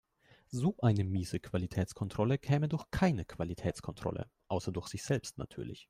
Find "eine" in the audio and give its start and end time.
0.81-1.03